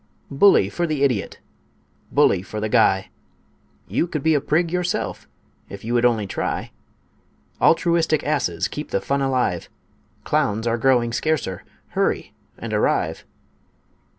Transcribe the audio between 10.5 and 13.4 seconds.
are growing scarcer; hurry and arrive!